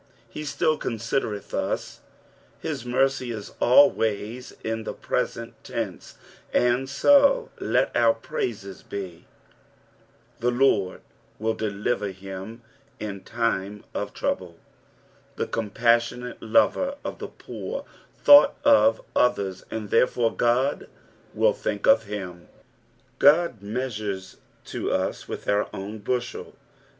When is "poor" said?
17.27-17.85